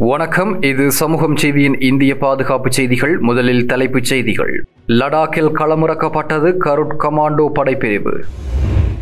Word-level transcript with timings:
வணக்கம். 0.00 0.62
இது 0.62 0.90
சமூகம் 0.90 1.36
செய்தியின் 1.36 1.80
இந்திய 1.80 2.18
பாதுகாப்பு 2.18 2.72
செய்திகள் 2.72 3.18
முதலில் 3.18 3.66
தலைப்புச் 3.66 4.04
செய்திகள். 4.04 4.66
லடாக்கில் 4.86 5.50
களமிறக்கப்பட்டது 5.54 6.54
கருட் 6.56 6.96
கமாண்டோ 6.98 7.50
படைப்பிரிவு. 7.54 8.20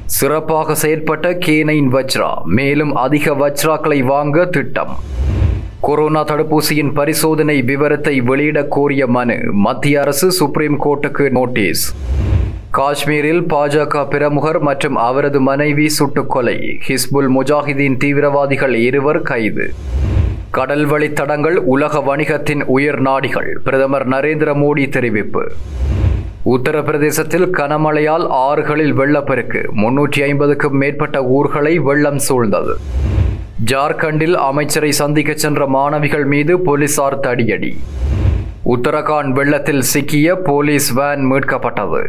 சிறப்பாக 0.05 0.89
செயற்பட்ட 0.89 1.39
கேனைன் 1.47 1.89
வஜ்ரா 1.93 2.43
மேலும் 2.45 2.95
அதிக 2.95 3.33
வஜ்ராக்களை 3.33 4.05
வாங்க 4.05 4.45
திட்டம். 4.45 4.97
கொரோனா 5.81 6.25
தடுப்பூசியின் 6.25 6.93
பரிசோதனை 6.95 7.63
விவரத்தை 7.63 8.21
வெளியிடக் 8.21 8.71
கோரிய 8.71 9.07
மனு 9.07 9.39
மத்திய 9.53 10.01
அரசு 10.01 10.31
சுப்ரீம் 10.31 10.85
கோர்ட்டுக்கு 10.85 11.31
நோட்டீஸ். 11.31 11.95
காஷ்மீரில் 12.71 13.41
பாஜக 13.41 14.09
பிரமுகர் 14.09 14.59
மற்றும் 14.59 14.97
அவரது 14.97 15.41
மனைவி 15.41 15.87
சுட்டுக்கொலை 15.99 16.79
ஹிஸ்புல் 16.89 17.29
முஜாஹிதீன் 17.31 17.97
தீவிரவாதிகள் 17.97 18.75
இருவர் 18.75 19.23
கைது. 19.23 19.73
கடல்வழி 20.57 21.13
தடங்கள் 21.13 21.57
உலக 21.57 21.99
வணிகத்தின் 21.99 22.63
உயர் 22.65 23.01
நாடிகள். 23.01 23.59
பிரதமர் 23.65 24.09
நரேந்திர 24.09 24.55
மோடி 24.55 24.89
தெரிவிப்பு. 24.89 25.43
உத்தரப்பிரதேசத்தில் 26.45 27.47
கனமழையால் 27.53 28.27
ஆறுகளில் 28.29 28.93
வெள்ளப்பெருக்கு. 28.93 29.69
முன்னூற்றி 29.77 30.23
ஐம்பதுக்கும் 30.23 30.77
மேற்பட்ட 30.77 31.25
ஊர்களை 31.25 31.79
வெள்ளம் 31.79 32.19
சூழ்ந்தது. 32.29 32.75
ஜார்க்கண்டில் 33.71 34.35
அமைச்சரை 34.35 34.93
சந்திக்க 34.93 35.35
சென்ற 35.35 35.67
மாணவிகள் 35.67 36.25
மீது 36.25 36.61
போலீசார் 36.61 37.21
தடியடி. 37.21 37.77
உத்தரகாண்ட் 38.65 39.31
வெள்ளத்தில் 39.31 39.83
சிக்கிய 39.83 40.37
போலீஸ் 40.37 40.91
வேன் 40.91 41.33
மீட்கப்பட்டது. 41.33 42.07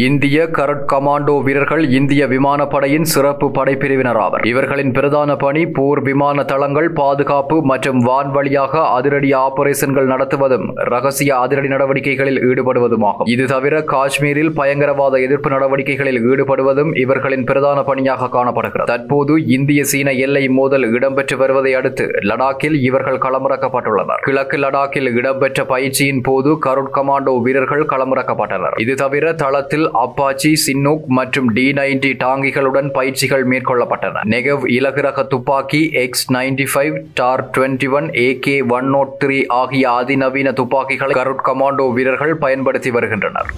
இந்திய 0.00 0.44
கரட் 0.56 0.84
கமாண்டோ 0.90 1.32
வீரர்கள் 1.46 1.82
இந்திய 1.96 2.26
விமானப்படையின் 2.26 3.06
சிறப்பு 3.12 3.46
படைப்பிரிவினர் 3.56 4.18
ஆவர் 4.22 4.44
இவர்களின் 4.50 4.92
பிரதான 4.96 5.36
பணி 5.42 5.62
போர் 5.76 6.00
விமான 6.06 6.44
தளங்கள் 6.52 6.88
பாதுகாப்பு 7.00 7.56
மற்றும் 7.70 8.00
வான்வழியாக 8.06 8.84
அதிரடி 8.98 9.30
ஆபரேஷன்கள் 9.40 10.08
நடத்துவதும் 10.12 10.64
ரகசிய 10.92 11.32
அதிரடி 11.40 11.68
நடவடிக்கைகளில் 11.72 12.40
ஈடுபடுவதுமாகும். 12.46 13.28
இது 13.34 13.46
தவிர 13.52 13.82
காஷ்மீரில் 13.92 14.52
பயங்கரவாத 14.60 15.20
எதிர்ப்பு 15.26 15.50
நடவடிக்கைகளில் 15.54 16.20
ஈடுபடுவதும் 16.30 16.94
இவர்களின் 17.04 17.44
பிரதான 17.50 17.82
பணியாக 17.90 18.30
காணப்படுகிறது. 18.36 18.90
தற்போது 18.92 19.36
இந்திய 19.58 19.84
சீன 19.92 20.16
எல்லை 20.28 20.44
மோதல் 20.60 20.88
இடம்பெற்று 20.94 21.38
வருவதை 21.44 21.74
அடுத்து 21.82 22.08
லடாக்கில் 22.30 22.78
இவர்கள் 22.88 23.22
களமிறக்கப்பட்டுள்ளனர். 23.26 24.24
கிழக்கு 24.30 24.58
லடாக்கில் 24.64 25.12
இடம்பெற்ற 25.18 25.66
பயிற்சியின் 25.74 26.24
போது 26.30 26.58
கருட் 26.68 26.92
கமாண்டோ 26.98 27.36
வீரர்கள் 27.42 27.86
களமிறக்கப்பட்டனர். 27.94 28.80
இது 28.86 28.96
தவிர 29.04 29.36
தளத்தில் 29.44 29.80
அப்பாச்சி 30.02 30.52
சின்னூக் 30.66 31.04
மற்றும் 31.18 31.48
டி 31.56 31.66
நைன்டி 31.78 32.12
டாங்கிகளுடன் 32.24 32.90
பயிற்சிகள் 32.98 33.44
மேற்கொள்ளப்பட்டன. 33.52 34.24
நெகவ் 34.34 34.64
இலகுரக 34.78 35.26
துப்பாக்கி 35.34 35.82
X 36.04 36.26
ninety 36.38 36.66
five 36.74 36.96
TAR 37.20 37.44
twenty 37.56 37.90
one 37.98 38.08
A 38.26 38.28
K 38.46 38.56
one 38.78 38.88
naught 38.94 39.14
three 39.24 39.38
ஆகிய 39.60 39.90
அதிநவீன 39.90 40.52
துப்பாக்கிகளை 40.62 41.14
கருட் 41.20 41.46
கமாண்டோ 41.50 41.86
வீரர்கள் 41.98 42.36
பயன்படுத்தி 42.36 42.90
வருகின்றனர். 42.90 43.50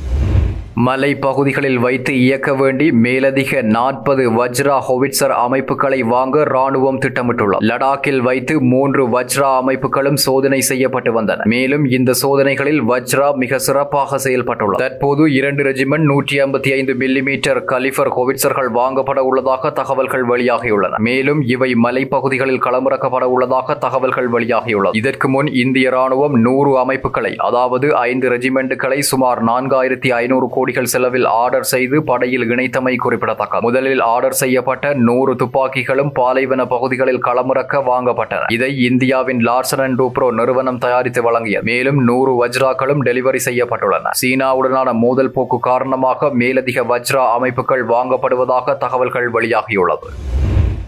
மலைப்பகுதிகளில் 0.77 1.77
வைத்து 1.77 2.21
இயக்க 2.21 2.55
வேண்டி 2.55 2.93
மேலதிக 2.93 3.63
நாற்பது 3.63 4.31
வஜ்ரா 4.31 4.79
ஹோவிட்சர் 4.79 5.31
அமைப்புகளை 5.31 6.03
வாங்க 6.03 6.43
ராணுவம் 6.43 6.99
திட்டமிட்டுள்ளது. 6.99 7.59
லடாக்கில் 7.61 8.19
வைத்து 8.19 8.61
மூன்று 8.61 9.09
வஜ்ரா 9.09 9.51
அமைப்புகளும் 9.61 10.15
சோதனை 10.15 10.61
செய்யப்பட்டு 10.61 11.23
வந்தன. 11.23 11.45
மேலும் 11.45 11.85
இந்த 11.85 12.13
சோதனைகளில் 12.13 12.83
வஜ்ரா 12.83 13.35
மிக 13.35 13.59
சிறப்பாக 13.59 14.19
செயல்பட்டுள்ளது. 14.19 14.77
தற்போது 14.77 15.33
இரண்டு 15.33 15.63
ரெஜிமெண்ட் 15.63 16.09
நூற்றி 16.13 16.41
ஐம்பத்தி 16.41 16.73
ஐந்து 16.73 16.95
மில்லிமீட்டர் 16.95 17.65
கலிஃபர் 17.65 18.09
ஹோவிட்சர்கள் 18.09 18.71
வாங்கப்பட 18.71 19.19
உள்ளதாக 19.19 19.71
தகவல்கள் 19.71 20.27
வெளியாகியுள்ளன. 20.27 20.99
மேலும் 20.99 21.41
இவை 21.41 21.75
மலைப்பகுதிகளில் 21.75 22.63
களமிறக்கப்பட 22.67 23.23
உள்ளதாக 23.23 23.75
தகவல்கள் 23.75 24.31
வெளியாகியுள்ளது. 24.31 24.93
இதற்கு 24.93 25.29
முன் 25.29 25.47
இந்திய 25.47 25.91
ராணுவம் 25.91 26.37
நூறு 26.41 26.79
அமைப்புகளை 26.79 27.37
அதாவது 27.37 27.97
ஐந்து 27.97 28.31
ரெஜிமெண்ட்டுகளை 28.31 28.99
சுமார் 28.99 29.45
நான்காயிரத்தி 29.45 30.13
ஐநூறு 30.13 30.63
கோடிகள் 30.65 30.93
செலவில் 30.93 31.27
ஆர்டர் 31.41 31.67
செய்து 31.71 31.97
படையில் 32.09 32.45
இணைத்தமை 32.53 32.93
குறிப்பிடத்தக்கது. 33.05 33.65
முதலில் 33.67 34.03
ஆர்டர் 34.13 34.37
செய்யப்பட்ட 34.43 34.93
நூறு 35.07 35.33
துப்பாக்கிகளும் 35.41 36.13
பாலைவன 36.19 36.63
பகுதிகளில் 36.67 37.21
களமிறக்க 37.27 37.81
வாங்கப்பட்டன. 37.89 38.47
இதை 38.57 38.71
இந்தியாவின் 38.89 39.41
லார்சன் 39.49 39.83
அண்ட் 39.87 39.99
டூப்ரோ 40.01 40.29
நிறுவனம் 40.41 40.81
தயாரித்து 40.85 41.23
வழங்கியது. 41.27 41.67
மேலும் 41.71 42.01
நூறு 42.09 42.33
வஜ்ராக்களும் 42.41 43.05
டெலிவரி 43.09 43.43
செய்யப்பட்டுள்ளன. 43.49 44.15
சீனாவுடனான 44.23 44.95
மோதல் 45.05 45.35
போக்கு 45.37 45.61
காரணமாக 45.71 46.31
மேலதிக 46.43 46.87
வஜ்ரா 46.93 47.27
அமைப்புகள் 47.37 47.85
வாங்கப்படுவதாக 47.95 48.77
தகவல்கள் 48.87 49.31
வெளியாகியுள்ளது. 49.37 50.09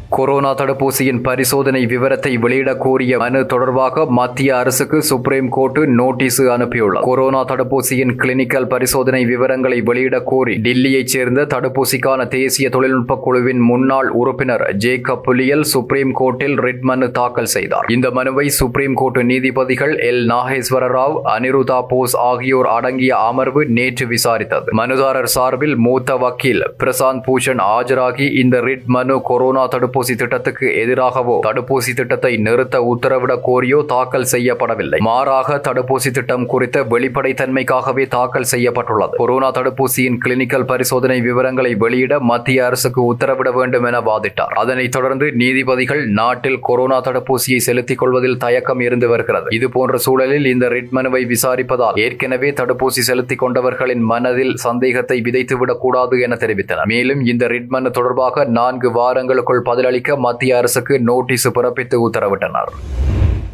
கொரோனா 0.09 0.55
தடுப்பூசியின் 0.55 1.23
பரிசோதனை 1.23 1.87
விவரத்தை 1.87 2.39
வெளியிடக் 2.39 2.81
கோரிய 2.81 3.19
மனு 3.19 3.47
தொடர்பாக 3.47 4.07
மத்திய 4.07 4.59
அரசுக்கு 4.59 5.03
சுப்ரீம் 5.03 5.49
கோர்ட் 5.49 5.79
நோட்டீஸ் 5.79 6.43
அனுப்பியுள்ளது. 6.43 7.01
கொரோனா 7.01 7.45
தடுப்பூசியின் 7.45 8.15
கிளினிக்கல் 8.19 8.69
பரிசோதனை 8.69 9.25
விவரங்களை 9.25 9.81
வெளியிடக் 9.81 10.27
கோரி 10.27 10.57
டில்லியைச் 10.57 11.05
சேர்ந்த 11.05 11.45
தடுப்பூசிக்கான 11.45 12.29
தேசிய 12.29 12.69
தொழில்நுட்ப 12.69 13.19
குழுவின் 13.23 13.59
முன்னாள் 13.59 14.09
உறுப்பினர் 14.09 14.75
ஜேக்கப் 14.79 15.21
புலியல் 15.21 15.63
சுப்ரீம் 15.63 16.17
கோர்ட்டில் 16.21 16.61
ரிட் 16.61 16.81
மனு 16.81 17.11
தாக்கல் 17.11 17.45
செய்தார். 17.45 17.85
இந்த 17.89 18.11
மனுவை 18.11 18.49
சுப்ரீம் 18.49 18.95
கோர்ட் 18.95 19.25
நீதிபதிகள் 19.25 19.97
எல். 19.97 20.29
நாகேஸ்வர 20.29 20.87
ராவ் 20.89 21.21
அனிருதா 21.25 21.83
போஸ் 21.89 22.17
ஆகியோர் 22.17 22.67
அடங்கிய 22.67 23.19
அமர்வு 23.19 23.67
நேற்று 23.67 24.07
விசாரித்தது. 24.07 24.67
மனுதாரர் 24.77 25.25
சார்பில் 25.25 25.77
மூத்த 25.77 26.17
வக்கீல் 26.17 26.71
பிரசாந்த் 26.85 27.21
பூஷன் 27.27 27.61
ஆஜராகி 27.77 28.35
இந்த 28.35 28.61
ரிட் 28.61 28.85
மனு 28.85 29.21
கொரோனா 29.23 29.69
தடுப்பூசி 29.69 30.05
தடுப்பூசி 30.07 30.15
திட்டத்துக்கு 30.15 30.67
எதிராகவோ 30.87 31.39
தடுப்பூசி 31.47 31.95
திட்டத்தை 31.95 32.37
நிறுத்த 32.37 32.97
உத்தரவிட 32.97 33.39
கோரியோ 33.47 33.85
தாக்கல் 33.85 34.27
செய்யப்படவில்லை. 34.33 34.99
மாறாக 34.99 35.61
தடுப்பூசி 35.69 36.11
திட்டம் 36.13 36.47
குறித்த 36.47 36.83
வெளிப்படைத்தன்மைக்காகவே 36.83 38.07
தாக்கல் 38.07 38.43
செய்யப்பட்டுள்ளது. 38.43 39.17
கொரோனா 39.17 39.51
தடுப்பூசியின் 39.51 40.19
கிளினிக்கல் 40.25 40.65
பரிசோதனை 40.65 41.21
விவரங்களை 41.21 41.75
வெளியிட 41.75 42.21
மத்திய 42.21 42.67
அரசுக்கு 42.67 43.15
உத்தரவிட 43.15 43.53
வேண்டும் 43.53 43.85
என 43.85 44.01
வாதிட்டார். 44.01 44.55
அதனைத் 44.55 44.91
தொடர்ந்து 44.91 45.33
நீதிபதிகள் 45.33 46.07
நாட்டில் 46.07 46.59
கொரோனா 46.61 47.03
தடுப்பூசியை 47.03 47.57
செலுத்திக் 47.57 47.99
கொள்வதில் 47.99 48.37
தயக்கம் 48.37 48.81
இருந்து 48.81 49.09
வருகிறது. 49.09 49.55
இதுபோன்ற 49.55 49.97
சூழலில் 49.97 50.47
இந்த 50.47 50.69
ரிட் 50.69 50.89
மனுவை 50.89 51.27
விசாரிப்பதால் 51.27 52.01
ஏற்கனவே 52.01 52.51
தடுப்பூசி 52.51 53.03
செலுத்திக் 53.09 53.45
கொண்டவர்களின் 53.45 54.01
மனதில் 54.01 54.55
சந்தேகத்தை 54.55 55.21
விதைத்துவிடக் 55.21 55.79
கூடாது 55.79 56.21
என 56.21 56.35
தெரிவித்தனர். 56.35 56.85
மேலும் 56.85 57.25
இந்த 57.25 57.47
ரிட் 57.47 57.67
மனு 57.67 57.91
தொடர்பாக 57.91 58.45
நான்கு 58.45 58.91
வாரங்களுக்குள் 58.91 59.59
பதில் 59.59 59.85
பதிலளிக்க 59.87 60.17
மத்திய 60.17 60.53
அரசுக்கு 60.57 60.95
நோட்டீஸ் 61.01 61.45
பிறப்பித்து 61.57 61.97
உத்தரவிட்டனர். 62.07 62.71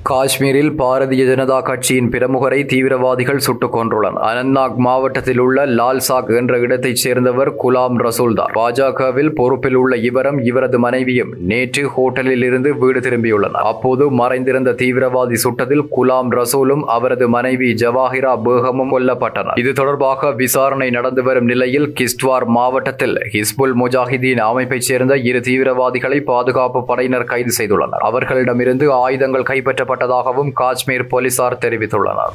காஷ்மீரில் 0.04 0.70
பாரதிய 0.70 1.22
ஜனதா 1.26 1.62
கட்சியின் 1.62 2.08
பிரமுகரை 2.10 2.66
தீவிரவாதிகள் 2.66 3.36
சுட்டுக் 3.36 3.74
கொன்றுள்ளனர் 3.76 4.24
அனந்த்நாக் 4.28 4.76
மாவட்டத்தில் 4.76 5.38
உள்ள 5.38 5.66
லால்சாக் 5.66 6.36
என்ற 6.36 6.58
இடத்தைச் 6.58 6.96
சேர்ந்தவர் 6.96 7.50
குலாம் 7.64 7.96
ரசூல்தார். 7.98 8.52
பாஜகவில் 8.54 9.30
பொறுப்பில் 9.34 9.74
உள்ள 9.74 9.96
இவரும் 9.96 10.38
இவரது 10.38 10.78
மனைவியும் 10.78 11.34
நேற்று 11.38 11.84
ஹோட்டலில் 11.88 12.44
இருந்து 12.44 12.78
வீடு 12.78 13.00
திரும்பியுள்ளனர். 13.00 13.66
அப்போது 13.72 14.10
மறைந்திருந்த 14.10 14.72
தீவிரவாதி 14.72 15.38
சுட்டதில் 15.44 15.84
குலாம் 15.96 16.30
ரசூலும் 16.30 16.82
அவரது 16.86 17.28
மனைவி 17.28 17.74
ஜவாஹிரா 17.74 18.32
பேகமும் 18.48 18.92
கொல்லப்பட்டனர். 18.96 19.58
இது 19.58 19.72
தொடர்பாக 19.72 20.32
விசாரணை 20.32 20.90
நடந்து 20.90 21.22
வரும் 21.22 21.44
நிலையில் 21.44 21.94
கிஸ்ட்வார் 22.00 22.44
மாவட்டத்தில் 22.44 23.16
ஹிஸ்புல் 23.32 23.76
முஜாஹிதீன் 23.84 24.42
அமைப்பைச் 24.48 24.88
சேர்ந்த 24.90 25.16
இரு 25.16 25.40
தீவிரவாதிகளை 25.40 26.20
பாதுகாப்பு 26.20 26.84
படையினர் 26.84 27.24
கைது 27.24 27.54
செய்துள்ளனர். 27.58 28.04
அவர்களிடமிருந்து 28.10 28.92
ஆயுதங்கள் 28.92 29.42
கைப்பற்ற 29.42 29.90
செய்யப்பட்டதாகவும் 29.92 30.52
காஷ்மீர் 30.62 31.10
போலீசார் 31.12 31.62
தெரிவித்துள்ளனர். 31.64 32.34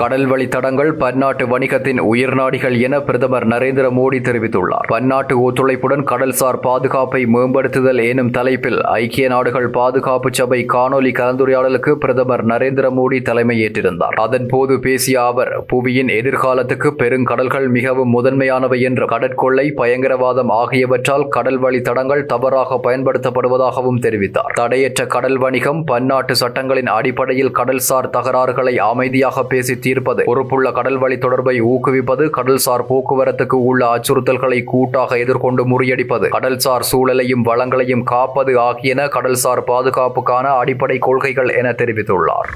கடல் 0.00 0.26
வழி 0.30 0.44
தடங்கள் 0.54 0.90
பன்னாட்டு 1.00 1.44
வணிகத்தின் 1.52 2.00
உயிர்நாடிகள் 2.10 2.74
என 2.86 2.96
பிரதமர் 3.06 3.46
நரேந்திர 3.52 3.86
மோடி 3.96 4.18
தெரிவித்துள்ளார். 4.26 4.86
பன்னாட்டு 4.92 5.34
ஒத்துழைப்புடன் 5.44 6.04
கடல்சார் 6.10 6.58
பாதுகாப்பை 6.66 7.20
மேம்படுத்துதல் 7.34 8.00
எனும் 8.10 8.30
தலைப்பில் 8.36 8.78
ஐக்கிய 8.90 9.28
நாடுகள் 9.32 9.66
பாதுகாப்பு 9.78 10.30
சபை 10.38 10.60
காணொலி 10.74 11.12
கலந்துரையாடலுக்கு 11.20 11.94
பிரதமர் 12.04 12.44
நரேந்திர 12.52 12.90
மோடி 12.98 13.18
தலைமையேற்றிருந்தார். 13.30 14.18
அதன் 14.26 14.46
போது 14.52 14.76
பேசிய 14.86 15.24
அவர் 15.30 15.50
புவியின் 15.72 16.12
எதிர்காலத்துக்கு 16.18 16.92
பெருங்கடல்கள் 17.02 17.66
மிகவும் 17.78 18.14
முதன்மையானவை 18.16 18.78
என்று 18.90 19.08
கடற்கொள்ளை 19.14 19.66
பயங்கரவாதம் 19.80 20.52
ஆகியவற்றால் 20.60 21.26
கடல் 21.38 21.60
வழி 21.66 21.82
தடங்கள் 21.90 22.24
தவறாக 22.34 22.80
பயன்படுத்தப்படுவதாகவும் 22.86 24.02
தெரிவித்தார். 24.06 24.54
தடையற்ற 24.62 25.06
கடல் 25.16 25.38
வணிகம் 25.46 25.82
பன்னாட்டு 25.92 26.36
சட்டங்களின் 26.44 26.94
அடிப்படையில் 26.98 27.54
கடல்சார் 27.60 28.12
தகராறுகளை 28.18 28.76
அமைதியாக 28.92 29.46
பேசி 29.54 29.76
தீர்ப்பது. 29.88 30.24
பொறுப்புள்ள 30.30 30.72
கடல் 30.78 30.98
வழி 31.04 31.18
தொடர்பை 31.18 31.56
ஊக்குவிப்பது 31.72 32.26
கடல்சார் 32.38 32.86
போக்குவரத்துக்கு 32.90 33.58
உள்ள 33.70 33.82
அச்சுறுத்தல்களை 33.94 34.60
கூட்டாக 34.74 35.18
எதிர்கொண்டு 35.24 35.64
முறியடிப்பது. 35.72 36.28
கடல்சார் 36.36 36.88
சூழலையும் 36.92 37.46
வளங்களையும் 37.50 38.06
காப்பது 38.14 38.54
ஆகியன 38.68 39.06
கடல்சார் 39.16 39.62
பாதுகாப்புக்கான 39.72 40.46
அடிப்படை 40.62 40.98
கொள்கைகள் 40.98 41.52
என 41.60 41.70
தெரிவித்துள்ளார். 41.82 42.50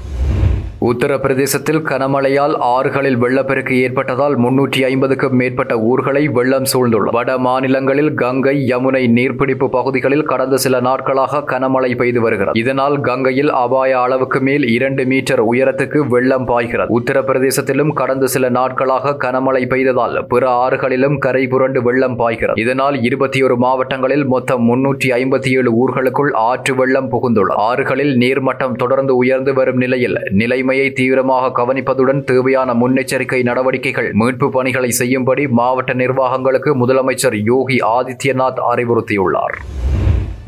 உத்தரப்பிரதேசத்தில் 0.87 1.81
கனமழையால் 1.89 2.55
ஆறுகளில் 2.69 3.17
வெள்ளப்பெருக்கு 3.23 3.73
ஏற்பட்டதால் 3.81 4.35
முன்னூற்றி 4.37 4.79
ஐம்பதுக்கும் 4.83 5.35
மேற்பட்ட 5.35 5.73
ஊர்களை 5.89 6.23
வெள்ளம் 6.27 6.65
சூழ்ந்துள்ளது. 6.71 7.13
வட 7.17 7.37
மாநிலங்களில் 7.37 8.13
கங்கை 8.13 8.55
யமுனை 8.71 9.03
நீர்பிடிப்பு 9.17 9.67
பகுதிகளில் 9.75 10.25
கடந்த 10.31 10.57
சில 10.63 10.79
நாட்களாக 10.79 11.41
கனமழை 11.51 11.91
பெய்து 11.95 12.21
வருகிறது. 12.21 12.59
இதனால் 12.59 12.99
கங்கையில் 12.99 13.51
அபாய 13.51 14.01
அளவுக்கு 14.01 14.41
மேல் 14.47 14.65
இரண்டு 14.67 15.05
மீட்டர் 15.05 15.43
உயரத்துக்கு 15.53 16.01
வெள்ளம் 16.07 16.45
பாய்கிறது. 16.45 16.91
உத்தரப்பிரதேசத்திலும் 16.99 17.93
கடந்த 18.01 18.27
சில 18.27 18.49
நாட்களாக 18.49 19.15
கனமழை 19.25 19.63
பெய்ததால் 19.75 20.17
பிற 20.33 20.43
ஆறுகளிலும் 20.65 21.17
கரை 21.17 21.47
புரண்டு 21.47 21.81
வெள்ளம் 21.83 22.15
பாய்கிறது. 22.15 22.61
இதனால் 22.61 23.01
இருபத்தி 23.03 23.43
ஒரு 23.43 23.57
மாவட்டங்களில் 23.57 24.25
மொத்தம் 24.25 24.65
முன்னூற்றி 24.71 25.11
ஐம்பத்தி 25.21 25.49
ஏழு 25.61 25.73
ஊர்களுக்குள் 25.83 26.33
ஆற்று 26.49 26.75
வெள்ளம் 26.75 27.09
புகுந்துள்ளது. 27.11 27.57
ஆறுகளில் 27.69 28.13
நீர்மட்டம் 28.25 28.77
தொடர்ந்து 28.83 29.15
உயர்ந்து 29.15 29.53
வரும் 29.53 29.77
நிலையில் 29.77 30.71
நிலைமையை 30.73 30.93
தீவிரமாக 30.99 31.49
கவனிப்பதுடன் 31.57 32.21
தேவையான 32.29 32.69
முன்னெச்சரிக்கை 32.81 33.39
நடவடிக்கைகள் 33.49 34.07
மீட்பு 34.21 34.47
பணிகளை 34.55 34.89
செய்யும்படி 34.99 35.43
மாவட்ட 35.59 35.91
நிர்வாகங்களுக்கு 36.01 36.71
முதலமைச்சர் 36.81 37.37
யோகி 37.51 37.77
ஆதித்யநாத் 37.97 38.61
அறிவுறுத்தியுள்ளார். 38.71 39.57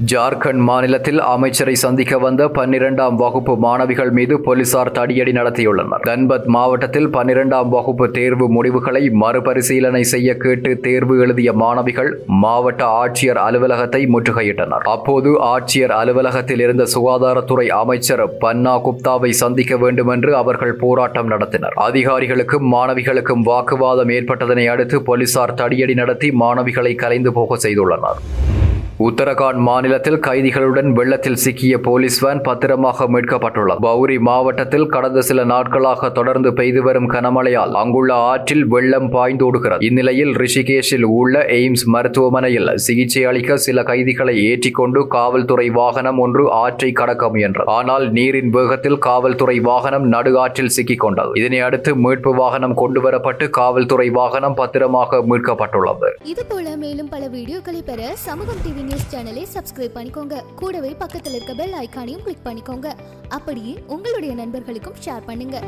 ஜார்க்கண்ட் 0.04 0.60
மாநிலத்தில் 0.60 1.22
அமைச்சரை 1.22 1.76
சந்திக்க 1.76 2.18
வந்த 2.18 2.48
பன்னிரெண்டாம் 2.48 3.16
வகுப்பு 3.16 3.58
மாணவிகள் 3.58 4.12
மீது 4.12 4.40
போலீசார் 4.40 4.92
தடியடி 4.92 5.32
நடத்தியுள்ளனர். 5.32 6.02
தன்பத் 6.02 6.46
மாவட்டத்தில் 6.46 7.08
பன்னிரெண்டாம் 7.08 7.70
வகுப்பு 7.70 8.12
தேர்வு 8.12 8.50
முடிவுகளை 8.50 9.10
மறுபரிசீலனை 9.10 10.04
செய்ய 10.04 10.38
கேட்டு 10.38 10.80
தேர்வு 10.80 11.20
எழுதிய 11.20 11.54
மாணவிகள் 11.54 12.24
மாவட்ட 12.26 12.86
ஆட்சியர் 12.86 13.38
அலுவலகத்தை 13.38 14.06
முற்றுகையிட்டனர். 14.06 14.82
அப்போது 14.84 15.42
ஆட்சியர் 15.42 15.92
அலுவலகத்தில் 15.92 16.60
இருந்த 16.60 16.88
சுகாதாரத்துறை 16.96 17.68
அமைச்சர் 17.68 18.38
பன்னா 18.40 18.78
குப்தாவை 18.78 19.30
சந்திக்க 19.30 19.78
வேண்டும் 19.78 20.08
என்று 20.08 20.36
அவர்கள் 20.36 20.76
போராட்டம் 20.76 21.32
நடத்தினர். 21.32 21.74
அதிகாரிகளுக்கும் 21.76 22.68
மாணவிகளுக்கும் 22.74 23.42
வாக்குவாதம் 23.44 24.10
ஏற்பட்டதனை 24.10 24.68
அடுத்து 24.68 25.02
போலீசார் 25.02 25.54
தடியடி 25.54 25.94
நடத்தி 25.94 26.30
மாணவிகளை 26.30 26.96
கலைந்து 26.96 27.34
போக 27.34 27.56
செய்துள்ளனர். 27.56 28.22
உத்தரகாண்ட் 29.00 29.60
மாநிலத்தில் 29.60 30.18
கைதிகளுடன் 30.20 30.90
வெள்ளத்தில் 30.94 31.40
சிக்கிய 31.40 31.76
போலீஸ் 31.80 32.18
வேன் 32.24 32.42
பத்திரமாக 32.42 33.08
மீட்கப்பட்டுள்ளது 33.08 33.82
பௌரி 33.82 34.16
மாவட்டத்தில் 34.20 34.86
கடந்த 34.88 35.22
சில 35.22 35.44
நாட்களாக 35.44 36.10
தொடர்ந்து 36.10 36.50
பெய்து 36.54 36.82
வரும் 36.84 37.10
கனமழையால் 37.10 37.74
அங்குள்ள 37.74 38.12
ஆற்றில் 38.28 38.64
வெள்ளம் 38.66 39.10
பாய்ந்தோடுகிறது 39.12 39.80
இந்நிலையில் 39.80 40.32
ரிஷிகேஷில் 40.36 41.08
உள்ள 41.16 41.42
எய்ம்ஸ் 41.58 41.86
மருத்துவமனையில் 41.88 42.72
சிகிச்சை 42.78 43.24
அளிக்க 43.26 43.58
சில 43.58 43.84
கைதிகளை 43.84 44.36
ஏற்றிக்கொண்டு 44.46 45.04
காவல்துறை 45.08 45.68
வாகனம் 45.72 46.18
ஒன்று 46.18 46.46
ஆற்றை 46.62 46.92
கடக்க 46.92 47.30
முயன்றது 47.30 47.70
ஆனால் 47.72 48.08
நீரின் 48.12 48.50
வேகத்தில் 48.50 48.98
காவல்துறை 49.00 49.58
வாகனம் 49.60 50.08
நடு 50.08 50.34
ஆற்றில் 50.38 50.74
சிக்கிக் 50.78 51.00
கொண்டது 51.00 51.38
இதனை 51.42 51.62
அடுத்து 51.62 51.94
மீட்பு 51.98 52.34
வாகனம் 52.36 52.78
கொண்டுவரப்பட்டு 52.78 53.48
காவல்துறை 53.60 54.08
வாகனம் 54.12 54.58
பத்திரமாக 54.62 55.22
மீட்கப்பட்டுள்ளது. 55.30 56.12
இது 56.24 56.46
போல 56.46 56.78
மேலும் 56.78 57.10
பல 57.10 57.24
வீடியோக்களை 57.28 57.84
பெற 57.86 58.02
சமூகம் 58.26 58.64
டிவி 58.66 58.84
நியூஸ் 58.88 59.10
சேனலை 59.12 59.44
சப்ஸ்கிரைப் 59.54 59.96
பண்ணிக்கோங்க. 59.98 60.36
கூடவே 60.56 60.92
பக்கத்தில் 61.04 61.34
இருக்க 61.34 61.54
பெல் 61.54 61.76
ஐக்கானையும் 61.84 62.24
கிளிக் 62.26 62.46
பண்ணிக்கோங்க. 62.48 62.90
அப்படியே 63.38 63.76
உங்களுடைய 63.88 64.34
நண்பர்களுக்கும் 64.36 65.00
ஷேர் 65.06 65.28
பண்ணுங்கள் 65.30 65.68